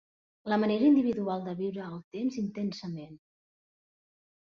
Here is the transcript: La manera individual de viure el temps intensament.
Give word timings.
La 0.53 0.57
manera 0.63 0.87
individual 0.91 1.45
de 1.49 1.55
viure 1.61 1.85
el 1.91 2.01
temps 2.17 2.43
intensament. 2.47 3.17